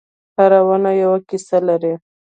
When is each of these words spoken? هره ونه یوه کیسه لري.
هره 0.37 0.59
ونه 0.67 0.91
یوه 1.01 1.17
کیسه 1.29 1.57
لري. 1.67 1.93